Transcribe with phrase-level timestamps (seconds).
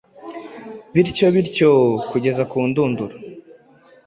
[0.93, 1.69] bityo bityo
[2.09, 3.15] kugeza ku ndunduro.